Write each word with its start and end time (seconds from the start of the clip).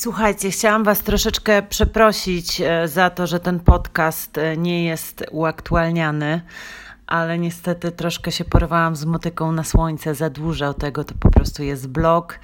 Słuchajcie, 0.00 0.50
chciałam 0.50 0.84
Was 0.84 1.00
troszeczkę 1.00 1.62
przeprosić 1.62 2.60
e, 2.60 2.88
za 2.88 3.10
to, 3.10 3.26
że 3.26 3.40
ten 3.40 3.60
podcast 3.60 4.38
e, 4.38 4.56
nie 4.56 4.84
jest 4.84 5.24
uaktualniany, 5.30 6.40
ale 7.06 7.38
niestety 7.38 7.92
troszkę 7.92 8.32
się 8.32 8.44
porwałam 8.44 8.96
z 8.96 9.04
motyką 9.04 9.52
na 9.52 9.64
słońce. 9.64 10.14
Za 10.14 10.30
dużo 10.30 10.74
tego 10.74 11.04
to 11.04 11.14
po 11.20 11.30
prostu 11.30 11.62
jest 11.62 11.88
blog, 11.88 12.38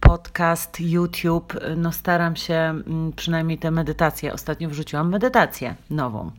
podcast, 0.00 0.80
YouTube. 0.80 1.54
No 1.76 1.92
staram 1.92 2.36
się 2.36 2.54
mm, 2.54 3.12
przynajmniej 3.16 3.58
te 3.58 3.70
medytacje. 3.70 4.32
Ostatnio 4.32 4.68
wrzuciłam 4.68 5.10
medytację 5.10 5.74
nową. 5.90 6.30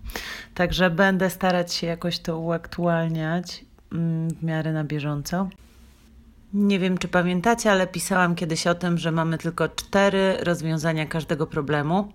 Także 0.54 0.90
będę 0.90 1.30
starać 1.30 1.74
się 1.74 1.88
jakoś 1.88 2.20
to 2.20 2.40
uaktualniać 2.40 3.66
mm, 3.92 4.30
w 4.30 4.44
miarę 4.44 4.74
na 4.74 4.84
bieżąco. 4.84 5.50
Nie 6.54 6.80
wiem, 6.80 6.98
czy 6.98 7.08
pamiętacie, 7.08 7.72
ale 7.72 7.88
pisałam 7.88 8.36
kiedyś 8.36 8.68
o 8.68 8.76
tym, 8.76 8.98
że 8.98 9.12
mamy 9.12 9.38
tylko 9.38 9.70
cztery 9.70 10.38
rozwiązania 10.44 11.06
każdego 11.06 11.48
problemu. 11.48 12.14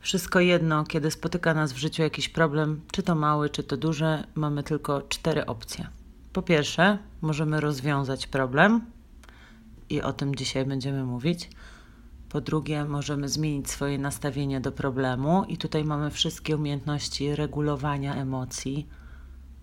Wszystko 0.00 0.40
jedno, 0.40 0.84
kiedy 0.84 1.10
spotyka 1.10 1.54
nas 1.54 1.72
w 1.72 1.76
życiu 1.76 2.02
jakiś 2.02 2.28
problem, 2.28 2.80
czy 2.92 3.02
to 3.02 3.14
mały, 3.14 3.50
czy 3.50 3.62
to 3.62 3.76
duży, 3.76 4.24
mamy 4.34 4.62
tylko 4.62 5.02
cztery 5.02 5.46
opcje. 5.46 5.88
Po 6.32 6.42
pierwsze, 6.42 6.98
możemy 7.20 7.60
rozwiązać 7.60 8.26
problem 8.26 8.80
i 9.90 10.02
o 10.02 10.12
tym 10.12 10.34
dzisiaj 10.34 10.64
będziemy 10.64 11.04
mówić. 11.04 11.50
Po 12.28 12.40
drugie, 12.40 12.84
możemy 12.84 13.28
zmienić 13.28 13.70
swoje 13.70 13.98
nastawienie 13.98 14.60
do 14.60 14.72
problemu, 14.72 15.44
i 15.48 15.56
tutaj 15.56 15.84
mamy 15.84 16.10
wszystkie 16.10 16.56
umiejętności 16.56 17.36
regulowania 17.36 18.14
emocji, 18.14 18.88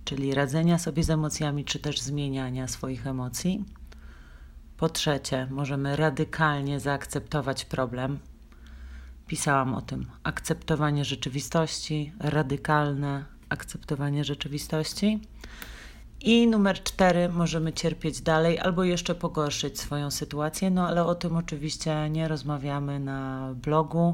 czyli 0.06 0.34
radzenia 0.34 0.80
sobie 0.80 1.04
z 1.04 1.10
emocjami, 1.10 1.66
czy 1.66 1.80
też 1.80 2.02
zmieniania 2.02 2.68
swoich 2.68 3.08
emocji. 3.08 3.66
Po 4.80 4.90
trzecie, 4.90 5.48
możemy 5.50 5.96
radykalnie 5.96 6.80
zaakceptować 6.80 7.66
problem. 7.66 8.20
Pisałam 9.28 9.76
o 9.76 9.82
tym. 9.82 10.06
Akceptowanie 10.24 11.06
rzeczywistości, 11.06 12.14
radykalne 12.20 13.26
akceptowanie 13.50 14.24
rzeczywistości. 14.24 15.20
I 16.22 16.48
numer 16.48 16.84
cztery, 16.84 17.30
możemy 17.30 17.74
cierpieć 17.74 18.22
dalej 18.22 18.60
albo 18.60 18.84
jeszcze 18.84 19.16
pogorszyć 19.16 19.80
swoją 19.80 20.12
sytuację, 20.12 20.70
no 20.70 20.88
ale 20.88 21.06
o 21.06 21.16
tym 21.16 21.36
oczywiście 21.36 22.10
nie 22.10 22.28
rozmawiamy 22.28 23.00
na 23.00 23.50
blogu. 23.56 24.14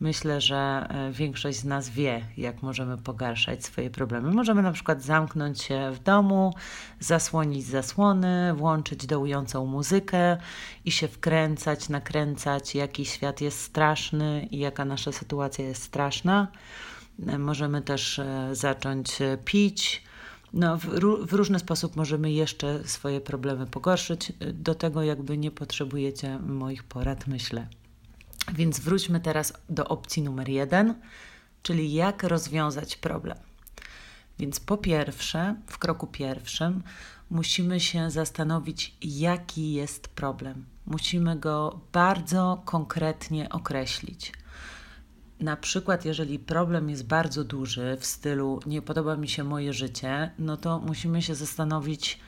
Myślę, 0.00 0.40
że 0.40 0.86
e, 0.88 1.12
większość 1.12 1.58
z 1.58 1.64
nas 1.64 1.88
wie, 1.88 2.24
jak 2.36 2.62
możemy 2.62 2.98
pogarszać 2.98 3.64
swoje 3.64 3.90
problemy. 3.90 4.30
Możemy 4.30 4.62
na 4.62 4.72
przykład 4.72 5.02
zamknąć 5.02 5.62
się 5.62 5.90
w 5.94 5.98
domu, 5.98 6.54
zasłonić 7.00 7.66
zasłony, 7.66 8.54
włączyć 8.54 9.06
dołującą 9.06 9.66
muzykę 9.66 10.36
i 10.84 10.90
się 10.90 11.08
wkręcać, 11.08 11.88
nakręcać, 11.88 12.74
jaki 12.74 13.04
świat 13.04 13.40
jest 13.40 13.60
straszny 13.60 14.48
i 14.50 14.58
jaka 14.58 14.84
nasza 14.84 15.12
sytuacja 15.12 15.64
jest 15.64 15.82
straszna. 15.82 16.48
E, 17.26 17.38
możemy 17.38 17.82
też 17.82 18.18
e, 18.18 18.48
zacząć 18.52 19.18
pić. 19.44 20.06
No, 20.56 20.76
w, 20.76 20.84
w 21.26 21.32
różny 21.32 21.58
sposób 21.58 21.96
możemy 21.96 22.32
jeszcze 22.32 22.88
swoje 22.88 23.20
problemy 23.20 23.66
pogorszyć. 23.66 24.32
Do 24.52 24.74
tego, 24.74 25.02
jakby 25.02 25.38
nie 25.38 25.50
potrzebujecie 25.50 26.38
moich 26.38 26.84
porad, 26.84 27.26
myślę. 27.26 27.68
Więc 28.52 28.80
wróćmy 28.80 29.20
teraz 29.20 29.52
do 29.68 29.88
opcji 29.88 30.22
numer 30.22 30.48
jeden, 30.48 30.94
czyli 31.62 31.92
jak 31.92 32.22
rozwiązać 32.22 32.96
problem. 32.96 33.38
Więc 34.38 34.60
po 34.60 34.76
pierwsze, 34.76 35.56
w 35.66 35.78
kroku 35.78 36.06
pierwszym, 36.06 36.82
musimy 37.30 37.80
się 37.80 38.10
zastanowić, 38.10 38.96
jaki 39.02 39.72
jest 39.72 40.08
problem. 40.08 40.64
Musimy 40.86 41.36
go 41.36 41.80
bardzo 41.92 42.62
konkretnie 42.64 43.48
określić. 43.48 44.32
Na 45.40 45.56
przykład, 45.56 46.04
jeżeli 46.04 46.38
problem 46.38 46.90
jest 46.90 47.06
bardzo 47.06 47.44
duży, 47.44 47.96
w 48.00 48.06
stylu 48.06 48.60
nie 48.66 48.82
podoba 48.82 49.16
mi 49.16 49.28
się 49.28 49.44
moje 49.44 49.72
życie, 49.72 50.30
no 50.38 50.56
to 50.56 50.78
musimy 50.80 51.22
się 51.22 51.34
zastanowić 51.34 52.20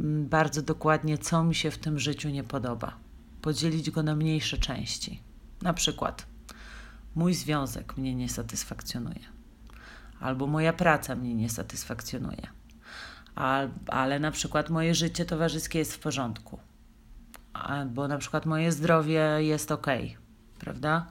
mm, 0.00 0.28
bardzo 0.28 0.62
dokładnie, 0.62 1.18
co 1.18 1.44
mi 1.44 1.54
się 1.54 1.70
w 1.70 1.78
tym 1.78 1.98
życiu 1.98 2.28
nie 2.28 2.44
podoba. 2.44 2.96
Podzielić 3.42 3.90
go 3.90 4.02
na 4.02 4.16
mniejsze 4.16 4.58
części. 4.58 5.20
Na 5.62 5.72
przykład, 5.72 6.26
mój 7.14 7.34
związek 7.34 7.96
mnie 7.96 8.14
nie 8.14 8.28
satysfakcjonuje, 8.28 9.20
albo 10.20 10.46
moja 10.46 10.72
praca 10.72 11.14
mnie 11.14 11.34
nie 11.34 11.50
satysfakcjonuje, 11.50 12.46
ale 13.86 14.20
na 14.20 14.30
przykład 14.30 14.70
moje 14.70 14.94
życie 14.94 15.24
towarzyskie 15.24 15.78
jest 15.78 15.94
w 15.94 15.98
porządku, 15.98 16.58
albo 17.52 18.08
na 18.08 18.18
przykład 18.18 18.46
moje 18.46 18.72
zdrowie 18.72 19.22
jest 19.38 19.72
ok, 19.72 19.86
prawda? 20.58 21.06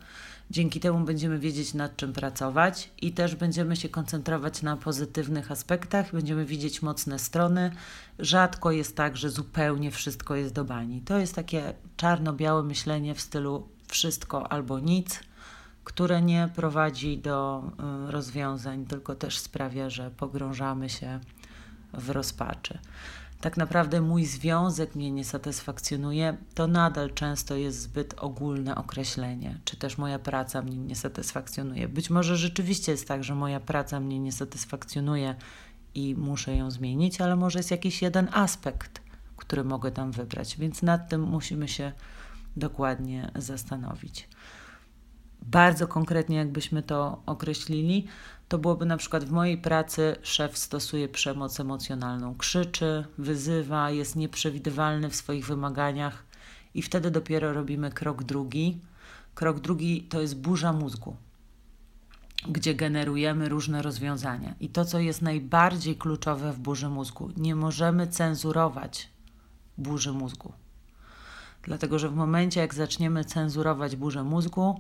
Dzięki 0.52 0.80
temu 0.80 1.06
będziemy 1.06 1.40
wiedzieć, 1.40 1.74
nad 1.74 1.96
czym 1.98 2.14
pracować 2.14 2.92
i 3.02 3.12
też 3.12 3.36
będziemy 3.36 3.76
się 3.76 3.90
koncentrować 3.90 4.62
na 4.62 4.78
pozytywnych 4.78 5.52
aspektach, 5.52 6.12
będziemy 6.12 6.46
widzieć 6.46 6.82
mocne 6.82 7.20
strony. 7.20 7.72
Rzadko 8.20 8.72
jest 8.72 8.96
tak, 8.96 9.18
że 9.18 9.30
zupełnie 9.30 9.92
wszystko 9.92 10.36
jest 10.36 10.54
do 10.54 10.66
bani. 10.66 11.02
To 11.02 11.18
jest 11.18 11.36
takie 11.36 11.74
czarno-białe 11.98 12.64
myślenie 12.64 13.16
w 13.16 13.22
stylu 13.22 13.68
wszystko 13.88 14.52
albo 14.52 14.80
nic, 14.80 15.20
które 15.84 16.22
nie 16.22 16.50
prowadzi 16.56 17.18
do 17.18 17.64
y, 18.08 18.12
rozwiązań, 18.12 18.86
tylko 18.86 19.16
też 19.16 19.38
sprawia, 19.38 19.90
że 19.90 20.12
pogrążamy 20.12 20.90
się 20.90 21.20
w 21.94 22.10
rozpaczy. 22.10 22.80
Tak 23.42 23.58
naprawdę 23.58 24.02
mój 24.02 24.26
związek 24.26 24.96
mnie 24.96 25.12
nie 25.12 25.26
satysfakcjonuje, 25.26 26.38
to 26.54 26.68
nadal 26.68 27.14
często 27.14 27.56
jest 27.56 27.82
zbyt 27.82 28.14
ogólne 28.18 28.76
określenie, 28.76 29.60
czy 29.66 29.78
też 29.78 29.98
moja 29.98 30.20
praca 30.20 30.62
mnie 30.62 30.78
nie 30.78 30.96
satysfakcjonuje. 30.96 31.88
Być 31.88 32.10
może 32.10 32.38
rzeczywiście 32.38 32.92
jest 32.92 33.08
tak, 33.08 33.24
że 33.24 33.36
moja 33.36 33.60
praca 33.60 34.00
mnie 34.00 34.20
nie 34.20 34.32
satysfakcjonuje 34.32 35.36
i 35.96 36.16
muszę 36.16 36.56
ją 36.56 36.72
zmienić, 36.72 37.22
ale 37.22 37.36
może 37.36 37.60
jest 37.60 37.72
jakiś 37.72 38.02
jeden 38.02 38.30
aspekt, 38.34 39.02
który 39.38 39.64
mogę 39.64 39.92
tam 39.92 40.12
wybrać, 40.12 40.58
więc 40.58 40.82
nad 40.82 41.10
tym 41.10 41.22
musimy 41.22 41.68
się 41.68 41.92
dokładnie 42.58 43.32
zastanowić. 43.36 44.28
Bardzo 45.52 45.88
konkretnie, 45.88 46.38
jakbyśmy 46.38 46.84
to 46.84 47.22
określili, 47.26 48.08
to 48.48 48.58
byłoby 48.58 48.86
na 48.86 48.98
przykład 48.98 49.24
w 49.24 49.32
mojej 49.32 49.58
pracy 49.58 50.16
szef 50.22 50.58
stosuje 50.58 51.10
przemoc 51.10 51.60
emocjonalną, 51.60 52.36
krzyczy, 52.36 53.06
wyzywa, 53.18 53.92
jest 53.92 54.16
nieprzewidywalny 54.16 55.10
w 55.10 55.16
swoich 55.16 55.46
wymaganiach, 55.46 56.24
i 56.74 56.82
wtedy 56.82 57.12
dopiero 57.12 57.54
robimy 57.54 57.92
krok 57.92 58.24
drugi. 58.24 58.82
Krok 59.36 59.60
drugi 59.60 60.04
to 60.04 60.22
jest 60.22 60.38
burza 60.38 60.74
mózgu, 60.74 61.16
gdzie 62.48 62.76
generujemy 62.76 63.50
różne 63.50 63.82
rozwiązania. 63.82 64.56
I 64.60 64.70
to, 64.70 64.86
co 64.86 65.00
jest 65.00 65.22
najbardziej 65.22 65.96
kluczowe 65.96 66.54
w 66.54 66.60
burzy 66.60 66.90
mózgu, 66.90 67.30
nie 67.38 67.56
możemy 67.56 68.08
cenzurować 68.08 69.10
burzy 69.78 70.12
mózgu. 70.12 70.54
Dlatego, 71.64 72.00
że 72.00 72.10
w 72.10 72.16
momencie, 72.16 72.60
jak 72.60 72.74
zaczniemy 72.74 73.26
cenzurować 73.26 73.96
burzę 73.96 74.24
mózgu, 74.24 74.80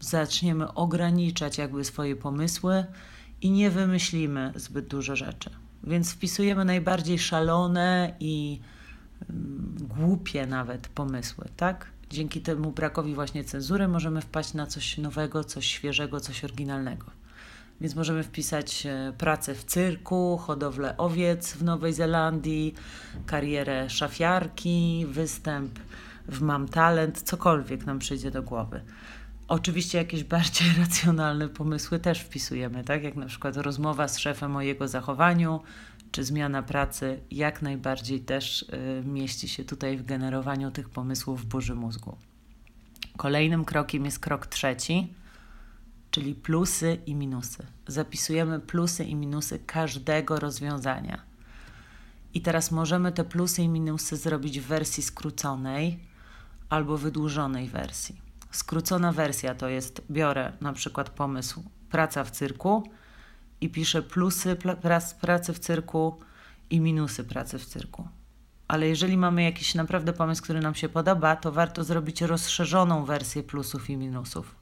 zaczniemy 0.00 0.74
ograniczać 0.74 1.58
jakby 1.58 1.84
swoje 1.84 2.16
pomysły 2.16 2.84
i 3.42 3.50
nie 3.50 3.70
wymyślimy 3.70 4.52
zbyt 4.56 4.86
dużo 4.86 5.16
rzeczy. 5.16 5.50
Więc 5.84 6.12
wpisujemy 6.12 6.64
najbardziej 6.64 7.18
szalone 7.18 8.14
i 8.20 8.60
mm, 9.30 9.76
głupie 9.80 10.46
nawet 10.46 10.88
pomysły, 10.88 11.48
tak? 11.56 11.86
Dzięki 12.10 12.40
temu 12.40 12.70
brakowi 12.72 13.14
właśnie 13.14 13.44
cenzury 13.44 13.88
możemy 13.88 14.20
wpaść 14.20 14.54
na 14.54 14.66
coś 14.66 14.98
nowego, 14.98 15.44
coś 15.44 15.66
świeżego, 15.66 16.20
coś 16.20 16.44
oryginalnego. 16.44 17.06
Więc 17.80 17.94
możemy 17.94 18.22
wpisać 18.22 18.86
e, 18.86 19.12
pracę 19.18 19.54
w 19.54 19.64
cyrku, 19.64 20.38
hodowlę 20.38 20.96
owiec 20.96 21.52
w 21.52 21.62
Nowej 21.62 21.92
Zelandii, 21.92 22.74
karierę 23.26 23.90
szafiarki, 23.90 25.06
występ 25.08 25.78
w 26.28 26.40
Mam 26.40 26.68
Talent, 26.68 27.22
cokolwiek 27.22 27.86
nam 27.86 27.98
przyjdzie 27.98 28.30
do 28.30 28.42
głowy. 28.42 28.80
Oczywiście 29.48 29.98
jakieś 29.98 30.24
bardziej 30.24 30.68
racjonalne 30.78 31.48
pomysły 31.48 31.98
też 31.98 32.20
wpisujemy, 32.20 32.84
tak? 32.84 33.02
Jak 33.02 33.16
na 33.16 33.26
przykład 33.26 33.56
rozmowa 33.56 34.08
z 34.08 34.18
szefem 34.18 34.56
o 34.56 34.62
jego 34.62 34.88
zachowaniu, 34.88 35.60
czy 36.10 36.24
zmiana 36.24 36.62
pracy, 36.62 37.20
jak 37.30 37.62
najbardziej 37.62 38.20
też 38.20 38.62
y, 38.62 39.02
mieści 39.04 39.48
się 39.48 39.64
tutaj 39.64 39.96
w 39.96 40.04
generowaniu 40.04 40.70
tych 40.70 40.88
pomysłów 40.88 41.42
w 41.42 41.46
burzy 41.46 41.74
mózgu. 41.74 42.16
Kolejnym 43.16 43.64
krokiem 43.64 44.04
jest 44.04 44.18
krok 44.18 44.46
trzeci, 44.46 45.14
czyli 46.10 46.34
plusy 46.34 46.98
i 47.06 47.14
minusy. 47.14 47.66
Zapisujemy 47.86 48.60
plusy 48.60 49.04
i 49.04 49.14
minusy 49.14 49.58
każdego 49.58 50.40
rozwiązania. 50.40 51.22
I 52.34 52.40
teraz 52.40 52.70
możemy 52.70 53.12
te 53.12 53.24
plusy 53.24 53.62
i 53.62 53.68
minusy 53.68 54.16
zrobić 54.16 54.60
w 54.60 54.66
wersji 54.66 55.02
skróconej, 55.02 55.98
albo 56.68 56.98
wydłużonej 56.98 57.68
wersji. 57.68 58.27
Skrócona 58.58 59.12
wersja 59.12 59.54
to 59.54 59.68
jest, 59.68 60.02
biorę 60.10 60.52
na 60.60 60.72
przykład 60.72 61.10
pomysł 61.10 61.62
praca 61.90 62.24
w 62.24 62.30
cyrku 62.30 62.82
i 63.60 63.70
piszę 63.70 64.02
plusy 64.02 64.56
pracy 65.20 65.52
w 65.52 65.58
cyrku 65.58 66.20
i 66.70 66.80
minusy 66.80 67.24
pracy 67.24 67.58
w 67.58 67.66
cyrku. 67.66 68.08
Ale 68.68 68.88
jeżeli 68.88 69.16
mamy 69.16 69.42
jakiś 69.42 69.74
naprawdę 69.74 70.12
pomysł, 70.12 70.42
który 70.42 70.60
nam 70.60 70.74
się 70.74 70.88
podoba, 70.88 71.36
to 71.36 71.52
warto 71.52 71.84
zrobić 71.84 72.22
rozszerzoną 72.22 73.04
wersję 73.04 73.42
plusów 73.42 73.90
i 73.90 73.96
minusów. 73.96 74.56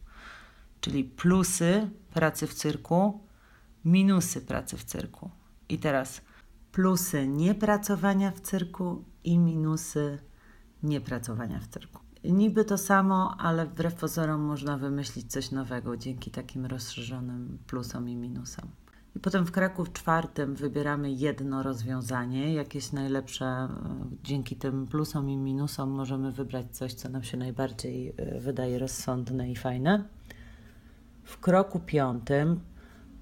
Czyli 0.81 1.05
plusy 1.05 1.91
pracy 2.15 2.47
w 2.47 2.55
cyrku, 2.55 3.21
minusy 3.85 4.41
pracy 4.41 4.77
w 4.77 4.85
cyrku. 4.85 5.31
I 5.69 5.79
teraz 5.79 6.21
plusy 6.73 7.29
niepracowania 7.29 8.31
w 8.31 8.41
cyrku 8.41 9.05
i 9.25 9.39
minusy 9.39 10.19
niepracowania 10.83 11.61
w 11.61 11.69
cyrku. 11.69 12.06
Niby 12.33 12.65
to 12.65 12.79
samo, 12.79 13.37
ale 13.39 13.67
wbrew 13.67 13.95
pozorom 13.95 14.41
można 14.41 14.79
wymyślić 14.79 15.33
coś 15.33 15.51
nowego 15.51 15.97
dzięki 15.97 16.31
takim 16.31 16.67
rozszerzonym 16.67 17.59
plusom 17.67 18.09
i 18.09 18.17
minusom. 18.17 18.69
I 19.17 19.21
potem 19.21 19.47
w 19.47 19.51
kroku 19.51 19.87
czwartym 19.87 20.55
wybieramy 20.55 21.11
jedno 21.11 21.63
rozwiązanie, 21.63 22.55
jakieś 22.55 22.93
najlepsze. 22.93 23.47
e, 23.47 23.69
Dzięki 24.25 24.57
tym 24.57 24.87
plusom 24.87 25.31
i 25.31 25.37
minusom 25.37 25.91
możemy 25.91 26.33
wybrać 26.33 26.67
coś, 26.77 26.95
co 26.95 27.09
nam 27.09 27.23
się 27.23 27.37
najbardziej 27.37 28.15
e, 28.17 28.41
wydaje 28.41 28.79
rozsądne 28.79 29.51
i 29.51 29.57
fajne. 29.57 30.05
W 31.25 31.41
kroku 31.41 31.81
piątym 31.81 32.61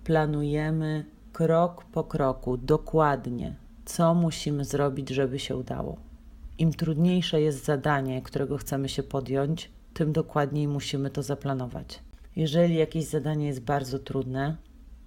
planujemy 0.04 1.04
krok 1.32 1.84
po 1.84 2.04
kroku, 2.04 2.56
dokładnie, 2.56 3.56
co 3.84 4.14
musimy 4.14 4.64
zrobić, 4.64 5.08
żeby 5.08 5.38
się 5.38 5.56
udało. 5.56 6.03
Im 6.58 6.72
trudniejsze 6.72 7.40
jest 7.40 7.64
zadanie, 7.64 8.22
którego 8.22 8.58
chcemy 8.58 8.88
się 8.88 9.02
podjąć, 9.02 9.70
tym 9.94 10.12
dokładniej 10.12 10.68
musimy 10.68 11.10
to 11.10 11.22
zaplanować. 11.22 12.02
Jeżeli 12.36 12.74
jakieś 12.74 13.04
zadanie 13.04 13.46
jest 13.46 13.60
bardzo 13.60 13.98
trudne, 13.98 14.56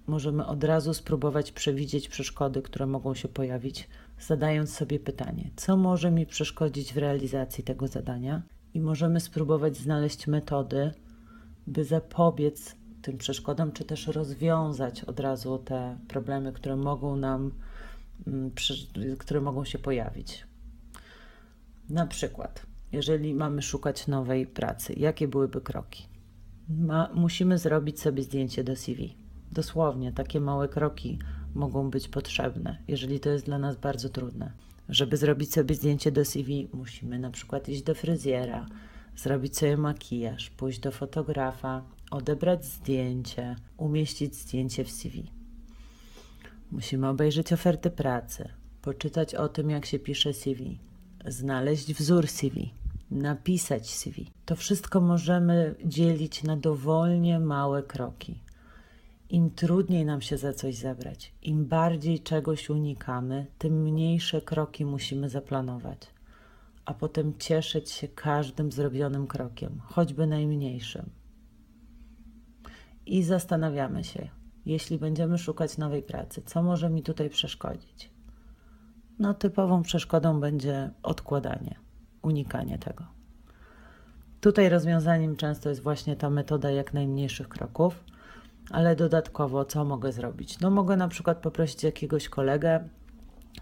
możemy 0.06 0.46
od 0.46 0.64
razu 0.64 0.94
spróbować 0.94 1.52
przewidzieć 1.52 2.08
przeszkody, 2.08 2.62
które 2.62 2.86
mogą 2.86 3.14
się 3.14 3.28
pojawić, 3.28 3.88
zadając 4.20 4.74
sobie 4.74 4.98
pytanie, 4.98 5.50
co 5.56 5.76
może 5.76 6.10
mi 6.10 6.26
przeszkodzić 6.26 6.94
w 6.94 6.98
realizacji 6.98 7.64
tego 7.64 7.88
zadania, 7.88 8.42
i 8.74 8.80
możemy 8.80 9.20
spróbować 9.20 9.76
znaleźć 9.76 10.26
metody, 10.26 10.90
by 11.66 11.84
zapobiec 11.84 12.76
tym 13.02 13.18
przeszkodom, 13.18 13.72
czy 13.72 13.84
też 13.84 14.06
rozwiązać 14.06 15.04
od 15.04 15.20
razu 15.20 15.58
te 15.58 15.98
problemy, 16.08 16.52
które 16.52 16.76
mogą 16.76 17.16
nam, 17.16 17.52
mm, 18.26 18.50
które 19.18 19.40
mogą 19.40 19.64
się 19.64 19.78
pojawić. 19.78 20.47
Na 21.90 22.06
przykład, 22.06 22.66
jeżeli 22.92 23.34
mamy 23.34 23.62
szukać 23.62 24.06
nowej 24.06 24.46
pracy, 24.46 24.94
jakie 24.96 25.28
byłyby 25.28 25.60
kroki? 25.60 26.08
Ma, 26.68 27.10
musimy 27.14 27.58
zrobić 27.58 28.00
sobie 28.00 28.22
zdjęcie 28.22 28.64
do 28.64 28.76
CV. 28.76 29.16
Dosłownie, 29.52 30.12
takie 30.12 30.40
małe 30.40 30.68
kroki 30.68 31.18
mogą 31.54 31.90
być 31.90 32.08
potrzebne, 32.08 32.78
jeżeli 32.88 33.20
to 33.20 33.30
jest 33.30 33.44
dla 33.44 33.58
nas 33.58 33.76
bardzo 33.76 34.08
trudne. 34.08 34.52
Żeby 34.88 35.16
zrobić 35.16 35.52
sobie 35.52 35.74
zdjęcie 35.74 36.12
do 36.12 36.24
CV, 36.24 36.68
musimy 36.72 37.18
na 37.18 37.30
przykład 37.30 37.68
iść 37.68 37.82
do 37.82 37.94
fryzjera, 37.94 38.66
zrobić 39.16 39.58
sobie 39.58 39.76
makijaż, 39.76 40.50
pójść 40.50 40.80
do 40.80 40.90
fotografa, 40.92 41.84
odebrać 42.10 42.64
zdjęcie, 42.64 43.56
umieścić 43.76 44.36
zdjęcie 44.36 44.84
w 44.84 44.90
CV. 44.90 45.30
Musimy 46.70 47.08
obejrzeć 47.08 47.52
oferty 47.52 47.90
pracy, 47.90 48.48
poczytać 48.82 49.34
o 49.34 49.48
tym, 49.48 49.70
jak 49.70 49.86
się 49.86 49.98
pisze 49.98 50.32
CV, 50.32 50.78
znaleźć 51.26 51.94
wzór 51.94 52.28
CV, 52.28 52.72
napisać 53.10 53.94
CV. 53.94 54.26
To 54.44 54.56
wszystko 54.56 55.00
możemy 55.00 55.74
dzielić 55.84 56.42
na 56.42 56.56
dowolnie 56.56 57.40
małe 57.40 57.82
kroki. 57.82 58.40
Im 59.30 59.50
trudniej 59.50 60.04
nam 60.04 60.20
się 60.20 60.36
za 60.36 60.52
coś 60.52 60.74
zabrać, 60.74 61.32
im 61.42 61.66
bardziej 61.66 62.20
czegoś 62.20 62.70
unikamy, 62.70 63.46
tym 63.58 63.82
mniejsze 63.82 64.42
kroki 64.42 64.84
musimy 64.84 65.28
zaplanować, 65.28 65.98
a 66.84 66.94
potem 66.94 67.38
cieszyć 67.38 67.90
się 67.90 68.08
każdym 68.08 68.72
zrobionym 68.72 69.26
krokiem, 69.26 69.80
choćby 69.84 70.26
najmniejszym. 70.26 71.10
I 73.06 73.22
zastanawiamy 73.22 74.04
się, 74.04 74.28
jeśli 74.66 74.98
będziemy 74.98 75.38
szukać 75.38 75.78
nowej 75.78 76.02
pracy, 76.02 76.42
co 76.46 76.62
może 76.62 76.90
mi 76.90 77.02
tutaj 77.02 77.30
przeszkodzić? 77.30 78.17
No, 79.18 79.34
typową 79.34 79.82
przeszkodą 79.82 80.40
będzie 80.40 80.90
odkładanie, 81.02 81.74
unikanie 82.22 82.78
tego. 82.78 83.04
Tutaj 84.40 84.68
rozwiązaniem 84.68 85.36
często 85.36 85.68
jest 85.68 85.82
właśnie 85.82 86.16
ta 86.16 86.30
metoda 86.30 86.70
jak 86.70 86.94
najmniejszych 86.94 87.48
kroków, 87.48 88.04
ale 88.70 88.96
dodatkowo 88.96 89.64
co 89.64 89.84
mogę 89.84 90.12
zrobić? 90.12 90.60
No, 90.60 90.70
mogę 90.70 90.96
na 90.96 91.08
przykład 91.08 91.38
poprosić 91.38 91.82
jakiegoś 91.82 92.28
kolegę, 92.28 92.88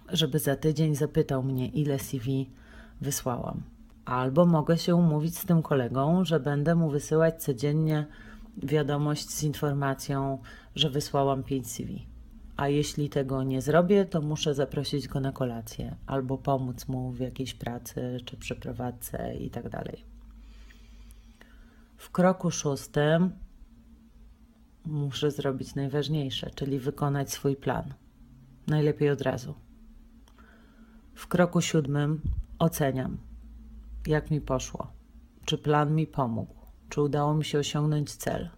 żeby 0.08 0.38
za 0.38 0.56
tydzień 0.56 0.94
zapytał 0.94 1.42
mnie, 1.42 1.68
ile 1.68 1.98
CV 1.98 2.50
wysłałam. 3.00 3.62
Albo 4.04 4.46
mogę 4.46 4.78
się 4.78 4.94
umówić 4.94 5.38
z 5.38 5.44
tym 5.44 5.62
kolegą, 5.62 6.24
że 6.24 6.40
będę 6.40 6.74
mu 6.74 6.90
wysyłać 6.90 7.42
codziennie 7.42 8.06
wiadomość 8.56 9.30
z 9.30 9.42
informacją, 9.42 10.38
że 10.74 10.90
wysłałam 10.90 11.42
5 11.42 11.70
CV. 11.70 12.06
A 12.56 12.68
jeśli 12.68 13.08
tego 13.08 13.42
nie 13.42 13.62
zrobię, 13.62 14.04
to 14.04 14.20
muszę 14.20 14.54
zaprosić 14.54 15.08
go 15.08 15.20
na 15.20 15.32
kolację 15.32 15.96
albo 16.06 16.38
pomóc 16.38 16.88
mu 16.88 17.12
w 17.12 17.20
jakiejś 17.20 17.54
pracy 17.54 18.18
czy 18.24 18.36
przeprowadzce 18.36 19.36
i 19.36 19.50
tak. 19.50 19.66
W 21.96 22.10
kroku 22.10 22.50
szóstym 22.50 23.30
muszę 24.84 25.30
zrobić 25.30 25.74
najważniejsze, 25.74 26.50
czyli 26.50 26.78
wykonać 26.78 27.32
swój 27.32 27.56
plan. 27.56 27.94
Najlepiej 28.66 29.10
od 29.10 29.22
razu. 29.22 29.54
W 31.14 31.26
kroku 31.26 31.60
siódmym 31.60 32.20
oceniam, 32.58 33.18
jak 34.06 34.30
mi 34.30 34.40
poszło, 34.40 34.92
czy 35.44 35.58
plan 35.58 35.94
mi 35.94 36.06
pomógł, 36.06 36.54
czy 36.88 37.02
udało 37.02 37.34
mi 37.34 37.44
się 37.44 37.58
osiągnąć 37.58 38.14
cel. 38.14 38.50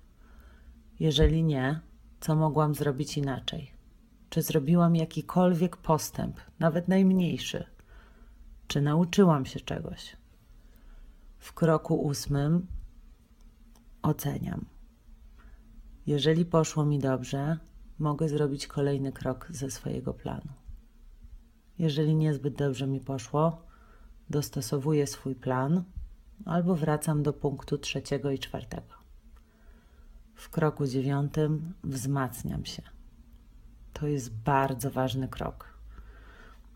Jeżeli 1.01 1.43
nie, 1.43 1.81
co 2.21 2.37
mogłam 2.37 2.75
zrobić 2.75 3.19
inaczej? 3.19 3.78
Czy 4.31 4.43
zrobiłam 4.43 4.97
jakikolwiek 4.97 5.77
postęp, 5.77 6.41
nawet 6.59 6.89
najmniejszy? 6.89 7.65
Czy 8.67 8.81
nauczyłam 8.81 9.47
się 9.47 9.61
czegoś? 9.61 10.17
W 11.39 11.53
kroku 11.53 12.03
ósmym 12.03 12.67
oceniam. 14.03 14.65
Jeżeli 16.07 16.45
poszło 16.45 16.85
mi 16.85 16.99
dobrze, 16.99 17.59
mogę 17.99 18.29
zrobić 18.29 18.67
kolejny 18.67 19.13
krok 19.13 19.47
ze 19.51 19.71
swojego 19.71 20.15
planu. 20.15 20.53
Jeżeli 21.79 22.15
niezbyt 22.15 22.55
dobrze 22.55 22.87
mi 22.87 23.01
poszło, 23.01 23.63
dostosowuję 24.31 25.07
swój 25.07 25.35
plan 25.35 25.85
albo 26.45 26.75
wracam 26.75 27.23
do 27.23 27.33
punktu 27.33 27.79
trzeciego 27.79 28.31
i 28.31 28.39
czwartego. 28.39 28.95
W 30.35 30.51
kroku 30.51 30.87
dziewiątym 30.87 31.75
wzmacniam 31.85 32.65
się. 32.65 32.98
To 34.01 34.07
jest 34.07 34.35
bardzo 34.35 34.91
ważny 34.91 35.29
krok. 35.29 35.79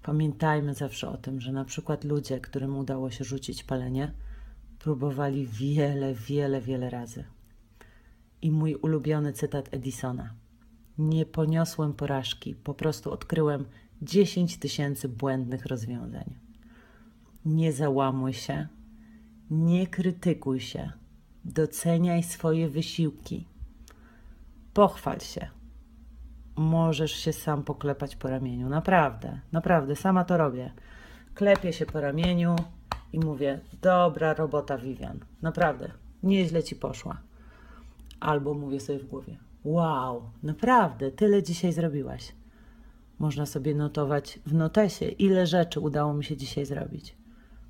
Pamiętajmy 0.02 0.74
zawsze 0.74 1.08
o 1.08 1.16
tym, 1.16 1.40
że 1.40 1.52
na 1.52 1.64
przykład 1.64 2.04
ludzie, 2.04 2.40
którym 2.40 2.76
udało 2.76 3.10
się 3.10 3.24
rzucić 3.24 3.64
palenie, 3.64 4.12
próbowali 4.78 5.46
wiele, 5.46 6.14
wiele, 6.14 6.60
wiele 6.60 6.90
razy. 6.90 7.24
I 8.42 8.50
mój 8.50 8.74
ulubiony 8.74 9.32
cytat 9.32 9.74
Edisona. 9.74 10.34
Nie 10.98 11.26
poniosłem 11.26 11.92
porażki, 11.92 12.54
po 12.54 12.74
prostu 12.74 13.12
odkryłem 13.12 13.64
10 14.02 14.56
tysięcy 14.56 15.08
błędnych 15.08 15.66
rozwiązań. 15.66 16.34
Nie 17.44 17.72
załamuj 17.72 18.32
się, 18.32 18.68
nie 19.50 19.86
krytykuj 19.86 20.60
się, 20.60 20.92
doceniaj 21.44 22.22
swoje 22.22 22.68
wysiłki. 22.68 23.46
Pochwal 24.74 25.20
się. 25.20 25.61
Możesz 26.56 27.12
się 27.12 27.32
sam 27.32 27.62
poklepać 27.62 28.16
po 28.16 28.28
ramieniu. 28.28 28.68
Naprawdę, 28.68 29.40
naprawdę, 29.52 29.96
sama 29.96 30.24
to 30.24 30.36
robię. 30.36 30.72
Klepię 31.34 31.72
się 31.72 31.86
po 31.86 32.00
ramieniu 32.00 32.56
i 33.12 33.18
mówię: 33.18 33.60
Dobra 33.82 34.34
robota, 34.34 34.78
Vivian. 34.78 35.18
Naprawdę, 35.42 35.90
nieźle 36.22 36.62
ci 36.62 36.76
poszła. 36.76 37.20
Albo 38.20 38.54
mówię 38.54 38.80
sobie 38.80 38.98
w 38.98 39.06
głowie: 39.06 39.36
Wow, 39.64 40.22
naprawdę, 40.42 41.10
tyle 41.10 41.42
dzisiaj 41.42 41.72
zrobiłaś. 41.72 42.32
Można 43.18 43.46
sobie 43.46 43.74
notować 43.74 44.38
w 44.46 44.54
notesie, 44.54 45.08
ile 45.08 45.46
rzeczy 45.46 45.80
udało 45.80 46.14
mi 46.14 46.24
się 46.24 46.36
dzisiaj 46.36 46.66
zrobić. 46.66 47.14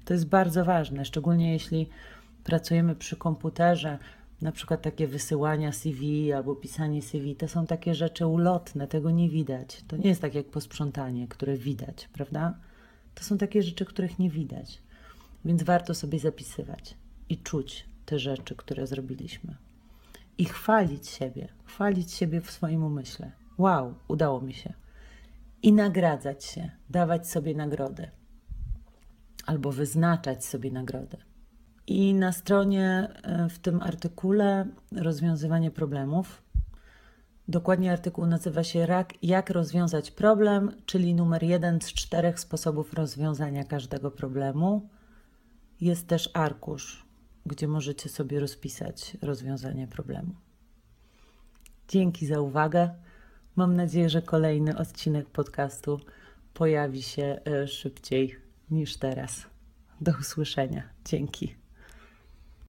To 0.04 0.14
jest 0.14 0.28
bardzo 0.28 0.64
ważne, 0.64 1.04
szczególnie 1.04 1.52
jeśli 1.52 1.88
pracujemy 2.44 2.96
przy 2.96 3.16
komputerze, 3.16 3.98
na 4.42 4.52
przykład 4.52 4.82
takie 4.82 5.06
wysyłania 5.06 5.72
CV 5.72 6.32
albo 6.32 6.56
pisanie 6.56 7.02
CV, 7.02 7.36
to 7.36 7.48
są 7.48 7.66
takie 7.66 7.94
rzeczy 7.94 8.26
ulotne, 8.26 8.88
tego 8.88 9.10
nie 9.10 9.28
widać. 9.28 9.84
To 9.88 9.96
nie 9.96 10.08
jest 10.08 10.20
tak 10.20 10.34
jak 10.34 10.46
posprzątanie, 10.46 11.28
które 11.28 11.56
widać, 11.56 12.08
prawda? 12.12 12.58
To 13.14 13.24
są 13.24 13.38
takie 13.38 13.62
rzeczy, 13.62 13.84
których 13.84 14.18
nie 14.18 14.30
widać. 14.30 14.82
Więc 15.44 15.62
warto 15.62 15.94
sobie 15.94 16.18
zapisywać 16.18 16.94
i 17.28 17.38
czuć 17.38 17.86
te 18.06 18.18
rzeczy, 18.18 18.56
które 18.56 18.86
zrobiliśmy. 18.86 19.56
I 20.38 20.44
chwalić 20.44 21.08
siebie, 21.08 21.48
chwalić 21.64 22.12
siebie 22.12 22.40
w 22.40 22.50
swoim 22.50 22.84
umyśle. 22.84 23.32
Wow, 23.58 23.94
udało 24.08 24.40
mi 24.40 24.54
się. 24.54 24.72
I 25.62 25.72
nagradzać 25.72 26.44
się, 26.44 26.70
dawać 26.90 27.28
sobie 27.28 27.54
nagrodę. 27.54 28.10
albo 29.46 29.72
wyznaczać 29.72 30.44
sobie 30.44 30.70
nagrodę. 30.70 31.31
I 31.86 32.14
na 32.14 32.32
stronie 32.32 33.08
e, 33.22 33.48
w 33.48 33.58
tym 33.58 33.82
artykule 33.82 34.66
rozwiązywanie 34.92 35.70
problemów. 35.70 36.42
Dokładnie 37.48 37.92
artykuł 37.92 38.26
nazywa 38.26 38.64
się 38.64 38.86
Jak 39.22 39.50
rozwiązać 39.50 40.10
problem, 40.10 40.72
czyli 40.86 41.14
numer 41.14 41.42
jeden 41.42 41.80
z 41.80 41.92
czterech 41.92 42.40
sposobów 42.40 42.94
rozwiązania 42.94 43.64
każdego 43.64 44.10
problemu. 44.10 44.88
Jest 45.80 46.06
też 46.06 46.30
arkusz, 46.34 47.06
gdzie 47.46 47.68
możecie 47.68 48.08
sobie 48.08 48.40
rozpisać 48.40 49.16
rozwiązanie 49.22 49.86
problemu. 49.86 50.34
Dzięki 51.88 52.26
za 52.26 52.40
uwagę. 52.40 52.90
Mam 53.56 53.76
nadzieję, 53.76 54.10
że 54.10 54.22
kolejny 54.22 54.78
odcinek 54.78 55.30
podcastu 55.30 56.00
pojawi 56.54 57.02
się 57.02 57.40
e, 57.44 57.68
szybciej 57.68 58.36
niż 58.70 58.96
teraz. 58.96 59.46
Do 60.00 60.12
usłyszenia. 60.20 60.82
Dzięki. 61.04 61.61